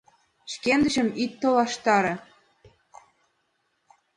[0.53, 2.13] —Шкендычым ит толаштаре.